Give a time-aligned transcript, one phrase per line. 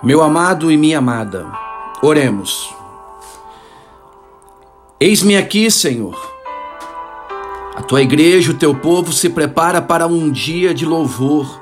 [0.00, 1.44] Meu amado e minha amada,
[2.00, 2.72] oremos.
[5.00, 6.16] Eis-me aqui, Senhor.
[7.74, 11.60] A tua igreja, o teu povo se prepara para um dia de louvor,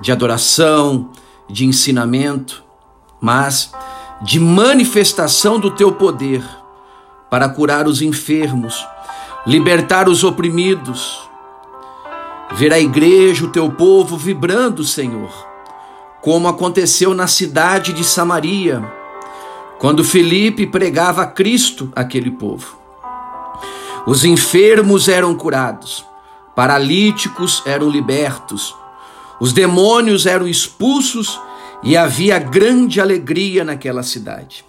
[0.00, 1.10] de adoração,
[1.48, 2.64] de ensinamento,
[3.20, 3.70] mas
[4.20, 6.42] de manifestação do teu poder
[7.30, 8.84] para curar os enfermos,
[9.46, 11.20] libertar os oprimidos.
[12.52, 15.49] Ver a igreja, o teu povo vibrando, Senhor
[16.22, 18.82] como aconteceu na cidade de Samaria,
[19.78, 22.78] quando Felipe pregava Cristo àquele povo.
[24.06, 26.04] Os enfermos eram curados,
[26.54, 28.74] paralíticos eram libertos,
[29.40, 31.40] os demônios eram expulsos
[31.82, 34.64] e havia grande alegria naquela cidade.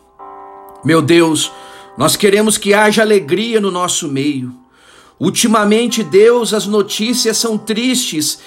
[0.83, 1.51] Meu Deus,
[1.97, 4.55] nós queremos que haja alegria no nosso meio.
[5.19, 8.39] Ultimamente, Deus, as notícias são tristes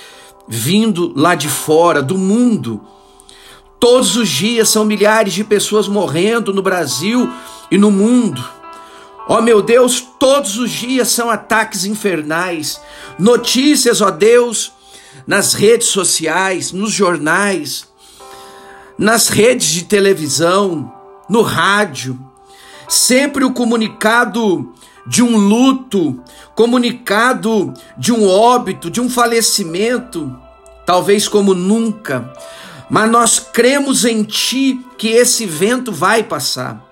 [0.48, 2.80] vindo lá de fora, do mundo.
[3.78, 7.30] Todos os dias são milhares de pessoas morrendo no Brasil
[7.70, 8.42] e no mundo.
[9.26, 12.80] Ó oh, meu Deus, todos os dias são ataques infernais,
[13.18, 14.72] notícias, ó oh Deus,
[15.26, 17.88] nas redes sociais, nos jornais,
[18.98, 20.92] nas redes de televisão,
[21.28, 22.18] no rádio.
[22.86, 24.72] Sempre o comunicado
[25.06, 26.20] de um luto,
[26.54, 30.34] comunicado de um óbito, de um falecimento,
[30.86, 32.32] talvez como nunca
[32.88, 36.82] mas nós cremos em Ti que esse vento vai passar.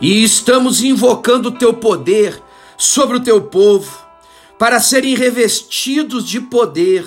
[0.00, 2.40] E estamos invocando o Teu poder
[2.76, 3.98] sobre o Teu povo,
[4.58, 7.04] para serem revestidos de poder,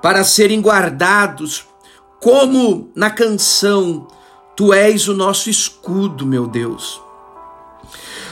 [0.00, 1.66] para serem guardados,
[2.20, 4.06] como na canção,
[4.56, 7.00] Tu és o nosso escudo, meu Deus.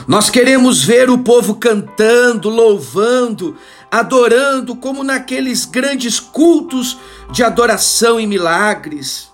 [0.06, 3.56] Nós queremos ver o povo cantando, louvando,
[3.90, 6.98] adorando, como naqueles grandes cultos
[7.30, 9.28] de adoração e milagres,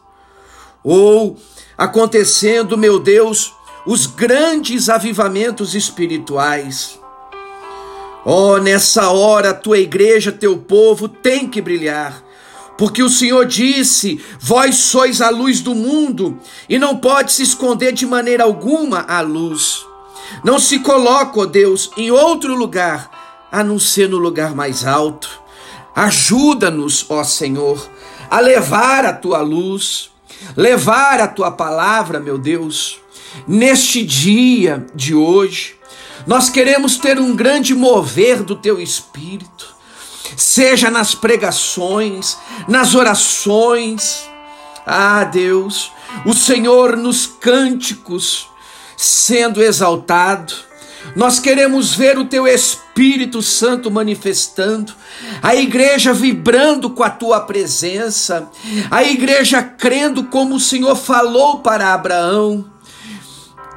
[0.83, 1.37] ou
[1.77, 3.53] acontecendo, meu Deus,
[3.87, 6.99] os grandes avivamentos espirituais.
[8.25, 12.25] Oh, nessa hora, tua igreja, teu povo tem que brilhar.
[12.79, 16.39] Porque o Senhor disse: Vós sois a luz do mundo,
[16.69, 19.87] e não pode se esconder de maneira alguma a luz.
[20.43, 23.11] Não se coloca, ó Deus, em outro lugar,
[23.51, 25.29] a não ser no lugar mais alto.
[25.95, 27.89] Ajuda-nos, ó Senhor,
[28.31, 30.11] a levar a tua luz,
[30.57, 32.99] levar a tua palavra, meu Deus,
[33.47, 35.77] neste dia de hoje.
[36.27, 39.75] Nós queremos ter um grande mover do teu espírito,
[40.37, 42.37] seja nas pregações,
[42.67, 44.29] nas orações.
[44.87, 45.93] Ah, Deus,
[46.25, 48.49] o Senhor nos cânticos
[48.97, 50.55] sendo exaltado
[51.15, 54.93] nós queremos ver o teu Espírito Santo manifestando,
[55.43, 58.49] a igreja vibrando com a tua presença,
[58.91, 62.65] a igreja crendo como o Senhor falou para Abraão,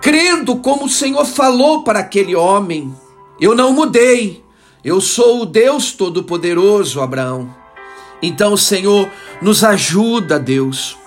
[0.01, 2.95] crendo como o Senhor falou para aquele homem.
[3.39, 4.44] Eu não mudei,
[4.84, 7.53] eu sou o Deus Todo-Poderoso, Abraão.
[8.19, 9.07] Então, Senhor,
[9.41, 10.97] nos ajuda, Deus.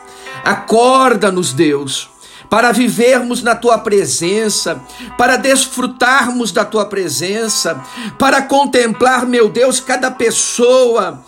[0.45, 2.10] Acorda-nos, Deus
[2.51, 4.83] para vivermos na tua presença,
[5.17, 7.81] para desfrutarmos da tua presença,
[8.19, 11.25] para contemplar, meu Deus, cada pessoa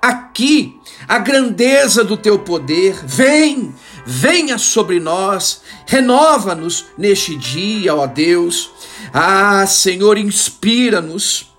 [0.00, 2.98] aqui, a grandeza do teu poder.
[3.04, 3.74] Vem,
[4.06, 8.70] venha sobre nós, renova-nos neste dia, ó Deus.
[9.12, 11.52] Ah, Senhor, inspira-nos.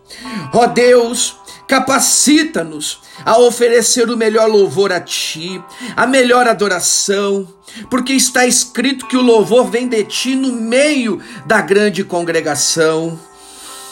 [0.52, 1.36] Ó Deus,
[1.68, 5.62] capacita-nos a oferecer o melhor louvor a Ti,
[5.96, 7.48] a melhor adoração,
[7.90, 13.20] porque está escrito que o louvor vem de Ti no meio da grande congregação.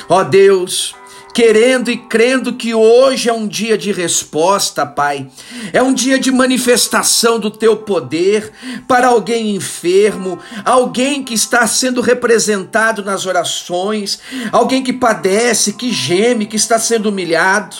[0.07, 0.95] Ó Deus,
[1.33, 5.27] querendo e crendo que hoje é um dia de resposta, Pai.
[5.73, 8.51] É um dia de manifestação do teu poder
[8.87, 14.19] para alguém enfermo, alguém que está sendo representado nas orações,
[14.51, 17.77] alguém que padece, que geme, que está sendo humilhado.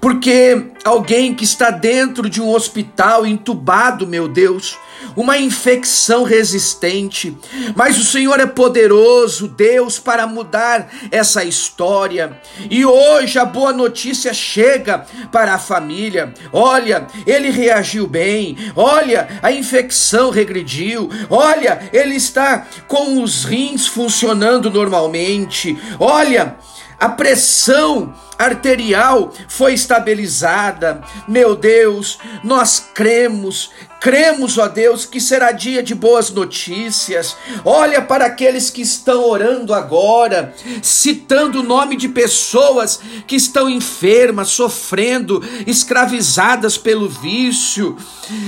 [0.00, 4.78] Porque alguém que está dentro de um hospital entubado, meu Deus,
[5.16, 7.36] uma infecção resistente,
[7.74, 12.38] mas o Senhor é poderoso, Deus, para mudar essa história.
[12.70, 16.32] E hoje a boa notícia chega para a família.
[16.52, 18.56] Olha, ele reagiu bem.
[18.74, 21.08] Olha, a infecção regrediu.
[21.30, 25.76] Olha, ele está com os rins funcionando normalmente.
[25.98, 26.56] Olha,
[26.98, 31.02] a pressão arterial foi estabilizada.
[31.26, 33.70] Meu Deus, nós cremos,
[34.06, 37.36] Cremos, ó Deus, que será dia de boas notícias.
[37.64, 44.50] Olha para aqueles que estão orando agora, citando o nome de pessoas que estão enfermas,
[44.50, 47.96] sofrendo, escravizadas pelo vício,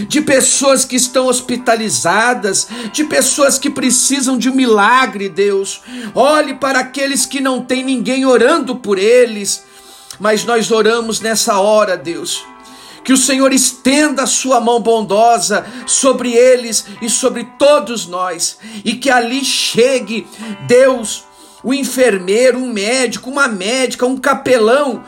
[0.06, 5.80] de pessoas que estão hospitalizadas, de pessoas que precisam de um milagre, Deus.
[6.14, 9.64] Olhe para aqueles que não têm ninguém orando por eles,
[10.20, 12.46] mas nós oramos nessa hora, Deus
[13.04, 18.94] que o Senhor estenda a sua mão bondosa sobre eles e sobre todos nós, e
[18.94, 20.26] que ali chegue
[20.66, 21.24] Deus,
[21.62, 25.02] o enfermeiro, um médico, uma médica, um capelão,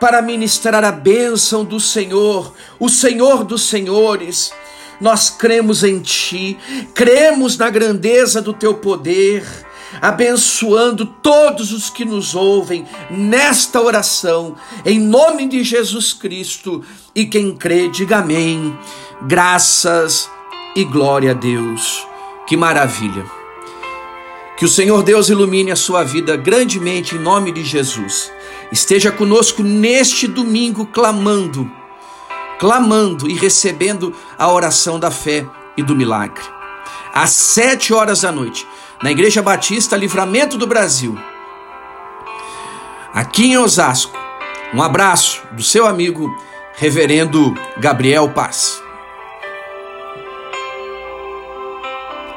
[0.00, 4.52] para ministrar a bênção do Senhor, o Senhor dos Senhores.
[5.00, 6.58] Nós cremos em Ti,
[6.94, 9.65] cremos na grandeza do Teu poder
[10.00, 16.84] abençoando todos os que nos ouvem nesta oração, em nome de Jesus Cristo.
[17.14, 18.76] E quem crê, diga amém.
[19.22, 20.30] Graças
[20.74, 22.06] e glória a Deus.
[22.46, 23.24] Que maravilha.
[24.56, 28.32] Que o Senhor Deus ilumine a sua vida grandemente em nome de Jesus.
[28.72, 31.70] Esteja conosco neste domingo clamando,
[32.58, 35.46] clamando e recebendo a oração da fé
[35.76, 36.42] e do milagre.
[37.12, 38.66] Às sete horas da noite,
[39.02, 41.18] na Igreja Batista Livramento do Brasil,
[43.12, 44.16] aqui em Osasco.
[44.74, 46.28] Um abraço do seu amigo,
[46.76, 48.85] Reverendo Gabriel Paz.